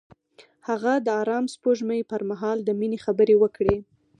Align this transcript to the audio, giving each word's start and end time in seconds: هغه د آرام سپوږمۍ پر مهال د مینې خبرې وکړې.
هغه 0.67 0.93
د 1.05 1.07
آرام 1.21 1.45
سپوږمۍ 1.53 2.01
پر 2.11 2.21
مهال 2.29 2.57
د 2.63 2.69
مینې 2.79 2.99
خبرې 3.05 3.35
وکړې. 3.39 3.75